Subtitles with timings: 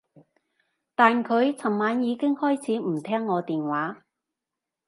[0.95, 4.01] 但佢噚晚開始已經唔聽我電話